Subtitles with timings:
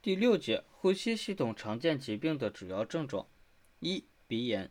[0.00, 3.26] 第六节，呼吸系统常见疾病的主要症状：
[3.80, 4.70] 一、鼻炎，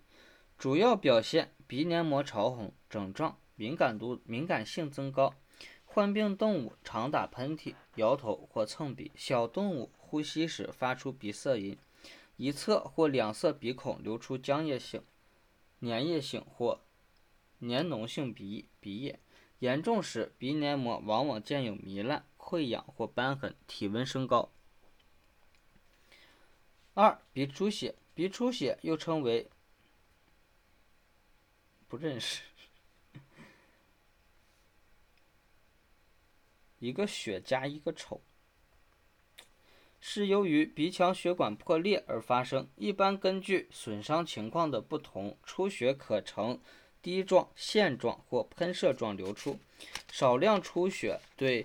[0.58, 5.34] 主要表现鼻黏膜潮红、肿胀、敏感度敏感性增高。
[5.84, 11.78] 患病动物常打喷嚏、摇头或蹭鼻，小动物呼吸时发出鼻塞音，
[12.38, 15.04] 一侧或两侧鼻孔流出浆液性、
[15.82, 16.80] 粘液性或
[17.60, 19.20] 黏脓性鼻鼻液，
[19.60, 24.50] 严重时鼻黏膜往往见有糜烂、溃疡或瘢痕，体温升高。
[27.00, 29.48] 二、鼻出血，鼻出血又称为
[31.88, 32.42] 不认识，
[36.80, 38.20] 一个血加一个丑，
[40.00, 42.68] 是由于鼻腔血管破裂而发生。
[42.76, 46.60] 一般根据损伤情况的不同，出血可呈
[47.04, 49.60] 滴状、线状或喷射状流出。
[50.12, 51.64] 少量出血对。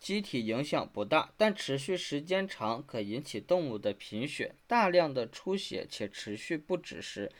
[0.00, 4.54] 机体影响不大，但持续时间长可引起动物的贫血。
[4.66, 7.32] 大量的出血且持续不止时，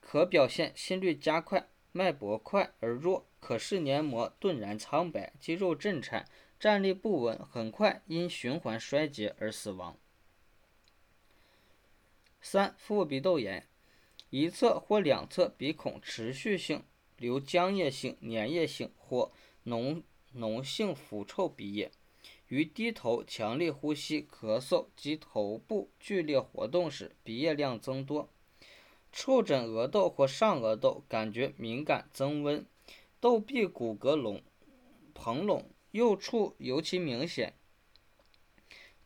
[0.00, 6.26] 可表现心率加快、脉搏快而弱，可视黏膜顿然苍白、肌肉震颤、
[6.58, 9.96] 站立不稳，很快因循环衰竭而死亡。
[12.40, 13.66] 三、副鼻窦炎，
[14.30, 16.82] 一侧或两侧鼻孔持续性
[17.18, 19.32] 流浆液性、粘液性或
[19.66, 20.02] 脓。
[20.36, 21.90] 脓性腐臭鼻液，
[22.48, 28.28] 于低头、强烈呼吸、咳嗽及头部剧烈活动时，鼻液量增多。
[29.10, 32.66] 触诊额窦或上额窦，感觉敏感增温，
[33.20, 34.42] 窦壁骨骼隆
[35.14, 37.54] 膨隆，右处尤其明显。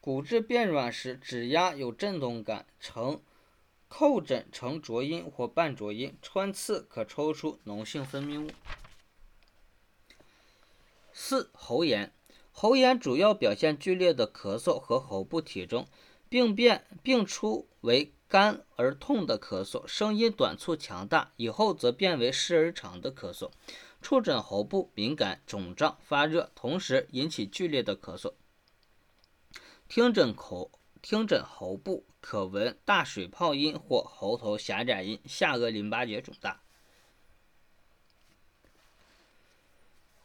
[0.00, 3.22] 骨质变软时，指压有震动感，呈
[3.88, 8.50] 叩诊呈浊音或半浊音，穿刺可抽出脓性分泌物。
[11.24, 12.12] 四喉炎，
[12.50, 15.86] 喉炎主要表现剧烈的咳嗽和喉部体重，
[16.28, 23.52] 病变病初为干而痛的咳嗽，声音短促强大，以后则变为湿而长的咳嗽。
[24.02, 28.32] 触诊喉部敏感、肿胀、发热，同时引起剧烈的咳嗽。
[29.88, 36.62] 听诊口听诊喉部可闻大水泡音或喉头狭窄音，下颚淋巴结肿大。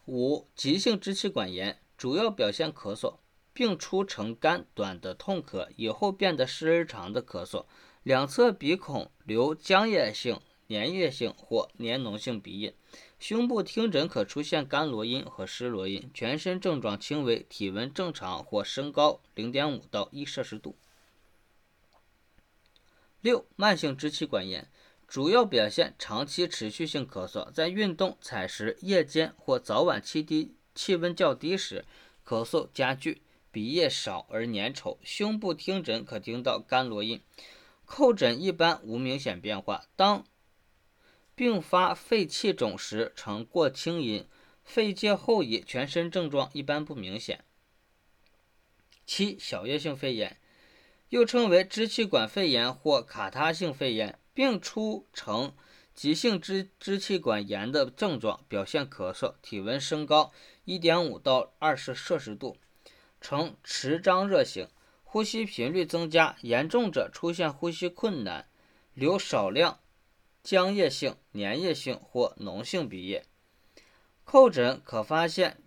[0.08, 3.18] 五、急性支气管炎主要表现咳嗽，
[3.52, 7.66] 病初呈干短的痛咳，以后变得湿而长的咳嗽，
[8.02, 12.74] 两侧鼻孔流浆液性、粘液性或黏脓性鼻液。
[13.18, 20.78] 胸部听诊可出现干罗音和湿罗音，全身症状轻微，体温正常或升高零点五到一摄氏度。
[23.20, 24.70] 六、慢性支气管炎。
[25.08, 31.86] 主要表现长期持续性咳嗽，在运动、采食、夜间或早晚气低、气温较低时，
[32.26, 34.98] 咳嗽加剧，鼻液少而粘稠。
[35.02, 37.22] 胸部听诊可听到干罗音，
[37.86, 39.86] 叩诊一般无明显变化。
[39.96, 40.26] 当
[41.34, 44.28] 并发肺气肿时，呈过清音，
[44.62, 47.42] 肺界后移，全身症状一般不明显。
[49.06, 50.38] 七、小叶性肺炎，
[51.08, 54.18] 又称为支气管肺炎或卡他性肺炎。
[54.38, 55.52] 并出呈
[55.96, 60.30] 急性支支气管炎的症状，表现咳嗽，体温升高
[60.64, 62.56] 一点五到二十摄氏度，
[63.20, 64.68] 呈持张热型，
[65.02, 68.46] 呼吸频率增加，严重者出现呼吸困难，
[68.94, 69.80] 流少量
[70.44, 73.26] 浆液性、粘液性或脓性鼻液。
[74.24, 75.60] 叩诊可发现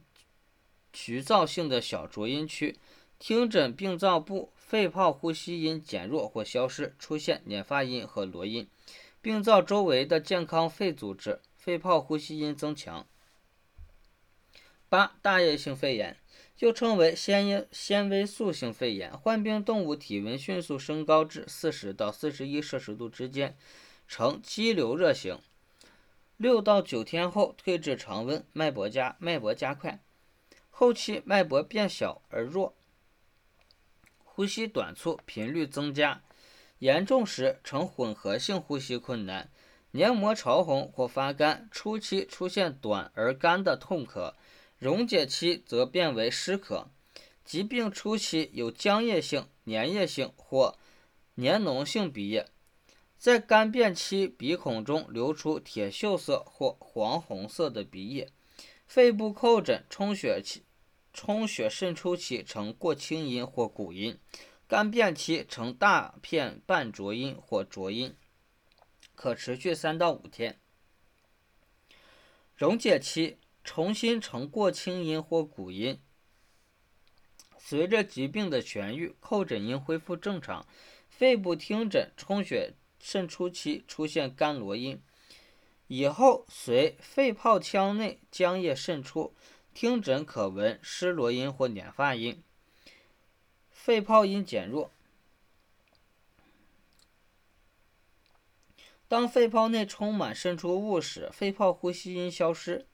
[0.94, 2.80] 局灶性的小浊音区，
[3.20, 4.54] 听诊病灶部。
[4.72, 8.70] 肺泡呼吸音减弱或消失，出现捻发音和罗音。
[9.22, 13.06] 病灶周围的健康肺组织，肺泡呼吸音增强。
[14.88, 16.16] 八、大叶性肺炎，
[16.60, 23.58] 又称为纤纤维素性肺炎，患病动物体温迅速升高至四十到四十一摄氏度之间，
[24.08, 25.38] 呈激流热型。
[26.38, 30.02] 六到九天后退至常温，脉搏加脉搏加快，
[30.70, 32.74] 后期脉搏变小而弱。
[34.42, 36.24] 呼吸短促，频率增加，
[36.80, 39.52] 严重时呈混合性呼吸困难，
[39.92, 44.34] 黏膜潮红或发干，初期出现短而干的痛咳，
[44.80, 46.88] 溶解期则变为湿咳。
[47.46, 50.76] 疾病初期有浆液性、粘液性或
[51.36, 52.48] 黏脓性鼻液，
[53.20, 58.32] 在干变期鼻孔中流出铁锈色或黄红色的鼻液。
[58.88, 60.64] 肺部叩诊充血期。
[61.14, 64.18] 充血渗出期呈过清音或鼓音，
[64.68, 68.16] 干变期呈大片半浊音或浊音，
[69.16, 70.60] 可持续三到五天。
[72.56, 76.00] 溶解期重新呈过清音或鼓音，
[77.58, 80.66] 随着疾病的痊愈，叩诊音恢复正常。
[81.10, 85.02] 肺部听诊充血渗出期出现干罗音，
[85.88, 89.36] 以后随肺泡腔内浆液渗出，
[89.74, 92.44] 听诊可闻湿罗音或捻发音。
[93.70, 94.92] 肺泡音减弱。
[99.08, 102.86] 当肺泡内充满渗出物时，肺泡呼吸音消失。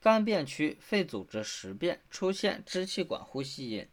[0.00, 3.88] 干变区肺组织实变，出现支气管呼吸音。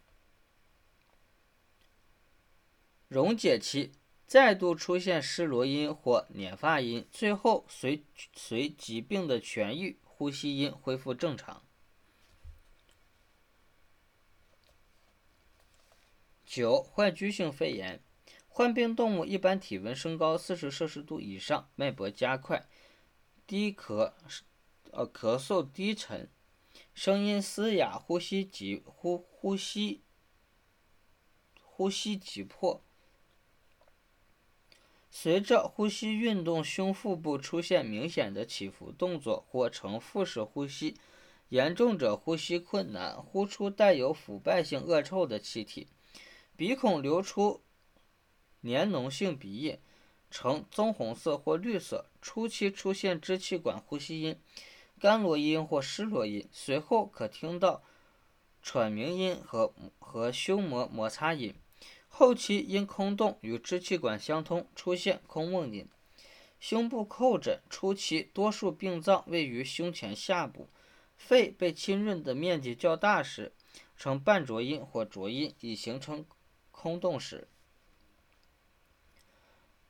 [3.07, 3.91] 溶解期
[4.25, 8.03] 再度出现湿罗音或捻发音，最后随
[8.35, 11.61] 随疾病的痊愈，呼吸音恢复正常。
[16.45, 18.01] 九、坏疽性肺炎，
[18.47, 22.65] 患病动物一般体温升高四十摄氏度以上，脉搏加快，
[23.45, 24.13] 低咳。
[24.91, 26.29] 呃，咳嗽低沉，
[26.93, 30.05] 声音嘶哑，呼吸急，呼呼吸
[31.61, 32.84] 呼吸急迫。
[35.17, 40.97] 随着呼吸运动，胸腹部出现明显的起伏动作或呈腹式呼吸，
[41.47, 45.87] 严重者呼吸困难，呼出带有腐败性恶臭的气体，
[46.57, 47.63] 鼻孔流出
[48.59, 49.79] 黏脓性鼻液，
[50.29, 54.37] 呈棕红色或绿色，初期出现支气管呼吸音。
[54.99, 57.83] 干罗音或湿罗音，随后可听到
[58.61, 61.55] 喘鸣音和和胸膜摩擦音。
[62.17, 65.85] 后期因空洞与支气管相通，出现空梦音。
[66.61, 70.69] 胸部叩诊初期，多数病灶位于胸前下部，
[71.17, 73.51] 肺被浸润的面积较大时，
[73.97, 76.25] 呈半浊音或浊音，已形成
[76.71, 77.49] 空洞时，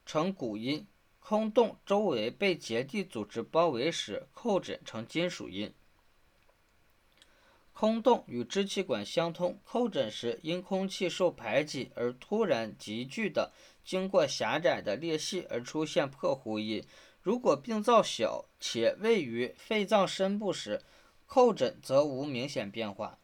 [0.03, 0.87] 呈鼓音。
[1.19, 5.71] 空洞周围被结缔组织包围时，叩诊呈金属音。
[7.77, 13.51] 空洞与支气管相通，叩诊时因空气受排挤而突然急剧的
[13.83, 16.81] 经过狭窄的裂隙而出现破壶音。
[17.21, 20.81] 如果病灶小且位于肺脏深部时，
[21.27, 23.19] 叩诊则无明显变化。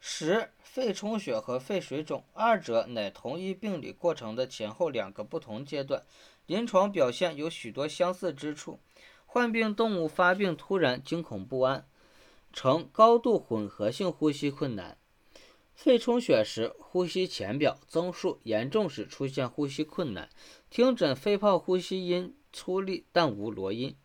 [0.00, 6.02] 十、肺充血和肺水肿，二者乃同一病理过程的前后两个不同阶段，
[6.46, 8.80] 临床表现有许多相似之处。
[9.24, 11.86] 患病动物发病突然惊恐不安，
[12.54, 14.96] 呈高度混合性呼吸困难。
[15.74, 20.30] 肺充血时，呼吸浅表增数，严重时出现呼吸困难。
[20.70, 23.96] 听诊肺泡呼吸音粗粝，但无罗音。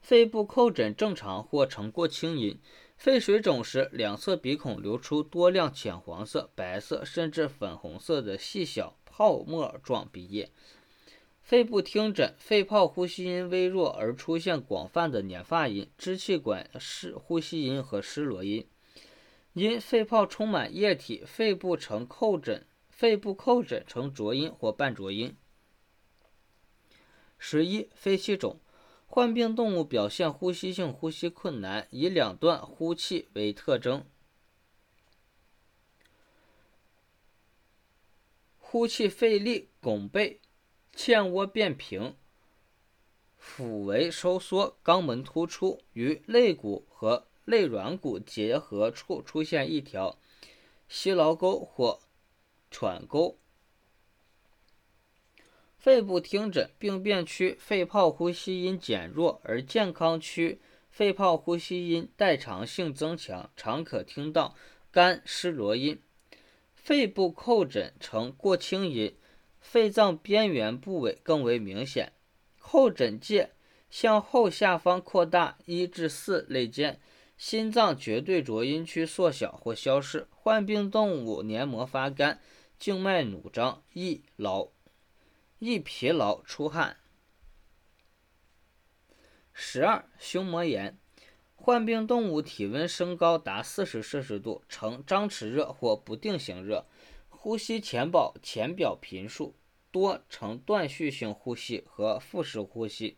[0.00, 2.58] 肺部叩诊正常或呈过清音。
[2.96, 10.50] 肺水肿时，两侧鼻孔流出多量浅黄色、白色甚至粉红色的细小泡沫状鼻液。
[11.50, 18.68] 肺部听诊，肺泡呼吸音微弱而出现广泛的捻发音、支气管湿呼吸音和湿罗音。
[19.54, 25.36] 因肺泡充满液体，肺部呈叩诊，肺部叩诊呈浊音或半浊音。
[27.36, 28.60] 十一、肺气肿。
[29.08, 34.04] 患病动物表现呼吸性呼吸困难，以两段呼气为特征，
[38.56, 40.38] 呼气费力、拱背、
[40.94, 42.16] 欠窝变平、
[43.36, 50.18] 腹围收缩、肛门突出，与肋骨和肋软骨结合处出现一条
[50.88, 52.00] 吸劳沟或
[52.70, 53.38] 喘沟。
[55.78, 60.60] 肺部听诊，病变区肺泡呼吸音减弱，而健康区
[60.90, 64.54] 肺泡呼吸音代偿性增强，常可听到
[64.90, 66.02] 干湿罗音。
[66.74, 69.16] 肺部叩诊呈过清音，
[69.60, 72.12] 肺脏边缘部位更为明显。
[72.58, 73.52] 后枕界
[73.88, 77.00] 向后下方扩大一至四肋间，
[77.36, 80.26] 心脏绝对浊音区缩小或消失。
[80.30, 82.40] 患病动物黏膜发干，
[82.78, 84.68] 静脉弩张，易劳。
[85.58, 86.96] 易疲劳出汗。
[89.52, 90.98] 十二、胸膜炎，
[91.54, 96.86] 患病动物体温升高达四十摄氏度，呈张弛热或不定型热，
[97.42, 99.54] 呼吸浅表浅表频数，
[99.90, 103.16] 多呈断续性呼吸和腹式呼吸，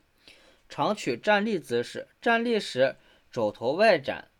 [0.68, 2.94] 常取站立姿势，站立时
[3.32, 4.30] 肘头外展，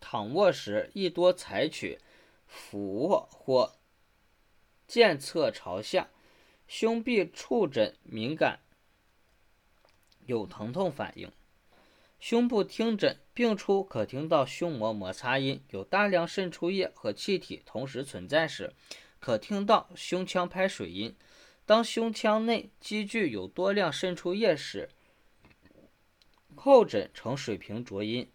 [0.00, 2.00] 躺卧时亦多采取
[2.48, 3.76] 俯卧或
[4.88, 6.10] 健侧朝下。
[6.66, 8.58] 胸壁触诊敏感，
[10.26, 11.30] 有疼痛反应。
[12.20, 18.74] 胸部听诊，病初可听到胸膜摩擦音，有大量渗出液和气体同时存在时，
[19.18, 21.16] 可听到胸腔拍水音。
[21.64, 24.90] 当胸腔内积聚有多量渗出液时，
[26.54, 28.30] 叩诊呈水平浊音。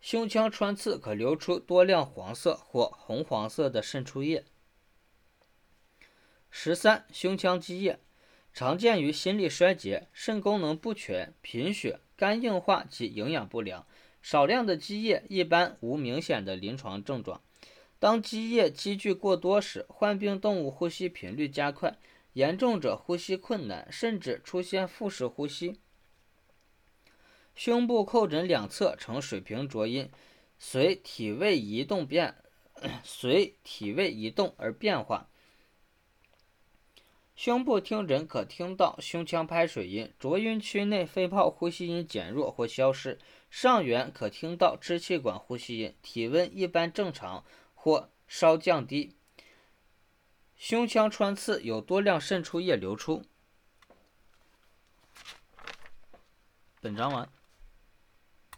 [0.00, 4.44] 胸腔穿刺可流出多量黄色或红黄色的渗出液。
[6.50, 8.00] 十三、胸腔积液
[8.52, 13.86] 常见于心力衰竭、肾功能不全、贫血、肝硬化及营养不良。
[14.20, 17.40] 少量的积液一般无明显的临床症状。
[17.98, 21.96] 当积液积聚过多时，患病动物呼吸频率加快，
[22.34, 25.80] 严重者呼吸困难，甚至出现腹式呼吸。
[27.54, 30.10] 胸部叩诊两侧呈水平浊音，
[30.58, 32.34] 随体位移动变，
[33.02, 35.29] 随体位移动而变化。
[37.42, 43.18] 胸部听诊可听到胸腔拍水音，浊音区内肺泡呼吸音减弱或消失。
[43.48, 47.42] 上缘可听到支气管呼吸音，体温一般正常
[47.72, 49.16] 或稍降低。
[50.54, 53.24] 胸腔穿刺有多量渗出液流出。
[56.82, 57.26] 本章完。